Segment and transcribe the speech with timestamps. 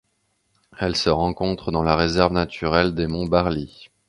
[0.79, 3.91] Elle se rencontre dans la réserve naturelle des monts Barlee.